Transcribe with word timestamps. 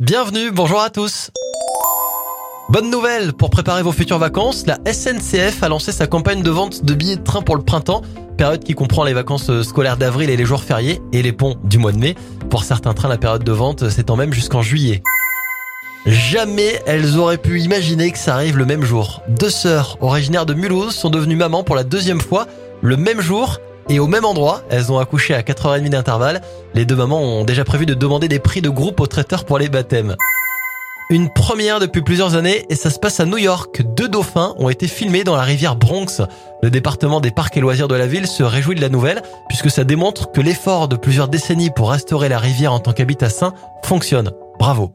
Bienvenue, 0.00 0.50
bonjour 0.50 0.80
à 0.80 0.90
tous. 0.90 1.30
Bonne 2.68 2.90
nouvelle 2.90 3.32
pour 3.32 3.48
préparer 3.48 3.84
vos 3.84 3.92
futures 3.92 4.18
vacances, 4.18 4.66
la 4.66 4.76
SNCF 4.92 5.62
a 5.62 5.68
lancé 5.68 5.92
sa 5.92 6.08
campagne 6.08 6.42
de 6.42 6.50
vente 6.50 6.84
de 6.84 6.94
billets 6.94 7.14
de 7.14 7.22
train 7.22 7.42
pour 7.42 7.54
le 7.54 7.62
printemps, 7.62 8.02
période 8.36 8.64
qui 8.64 8.74
comprend 8.74 9.04
les 9.04 9.12
vacances 9.12 9.62
scolaires 9.62 9.96
d'avril 9.96 10.30
et 10.30 10.36
les 10.36 10.44
jours 10.44 10.64
fériés 10.64 11.00
et 11.12 11.22
les 11.22 11.30
ponts 11.32 11.54
du 11.62 11.78
mois 11.78 11.92
de 11.92 11.98
mai. 11.98 12.16
Pour 12.50 12.64
certains 12.64 12.92
trains, 12.92 13.08
la 13.08 13.18
période 13.18 13.44
de 13.44 13.52
vente 13.52 13.88
s'étend 13.88 14.16
même 14.16 14.32
jusqu'en 14.32 14.62
juillet. 14.62 15.00
Jamais 16.06 16.82
elles 16.86 17.16
auraient 17.16 17.38
pu 17.38 17.60
imaginer 17.60 18.10
que 18.10 18.18
ça 18.18 18.34
arrive 18.34 18.58
le 18.58 18.66
même 18.66 18.82
jour. 18.82 19.22
Deux 19.28 19.48
sœurs 19.48 19.96
originaires 20.00 20.44
de 20.44 20.54
Mulhouse 20.54 20.92
sont 20.96 21.08
devenues 21.08 21.36
mamans 21.36 21.62
pour 21.62 21.76
la 21.76 21.84
deuxième 21.84 22.20
fois 22.20 22.48
le 22.82 22.96
même 22.96 23.20
jour 23.20 23.60
et 23.88 23.98
au 23.98 24.06
même 24.06 24.24
endroit. 24.24 24.62
Elles 24.70 24.92
ont 24.92 24.98
accouché 24.98 25.34
à 25.34 25.42
4h30 25.42 25.88
d'intervalle. 25.88 26.40
Les 26.74 26.84
deux 26.84 26.96
mamans 26.96 27.20
ont 27.20 27.44
déjà 27.44 27.64
prévu 27.64 27.86
de 27.86 27.94
demander 27.94 28.28
des 28.28 28.38
prix 28.38 28.62
de 28.62 28.70
groupe 28.70 29.00
au 29.00 29.06
traiteur 29.06 29.44
pour 29.44 29.58
les 29.58 29.68
baptêmes. 29.68 30.16
Une 31.10 31.28
première 31.28 31.80
depuis 31.80 32.00
plusieurs 32.00 32.34
années 32.34 32.64
et 32.70 32.76
ça 32.76 32.88
se 32.88 32.98
passe 32.98 33.20
à 33.20 33.26
New 33.26 33.36
York. 33.36 33.82
Deux 33.94 34.08
dauphins 34.08 34.54
ont 34.58 34.70
été 34.70 34.88
filmés 34.88 35.22
dans 35.22 35.36
la 35.36 35.42
rivière 35.42 35.76
Bronx. 35.76 36.22
Le 36.62 36.70
département 36.70 37.20
des 37.20 37.30
parcs 37.30 37.56
et 37.56 37.60
loisirs 37.60 37.88
de 37.88 37.94
la 37.94 38.06
ville 38.06 38.26
se 38.26 38.42
réjouit 38.42 38.74
de 38.74 38.80
la 38.80 38.88
nouvelle 38.88 39.22
puisque 39.48 39.70
ça 39.70 39.84
démontre 39.84 40.32
que 40.32 40.40
l'effort 40.40 40.88
de 40.88 40.96
plusieurs 40.96 41.28
décennies 41.28 41.70
pour 41.70 41.90
restaurer 41.90 42.30
la 42.30 42.38
rivière 42.38 42.72
en 42.72 42.80
tant 42.80 42.92
qu'habitat 42.92 43.28
sain 43.28 43.52
fonctionne. 43.82 44.30
Bravo. 44.58 44.92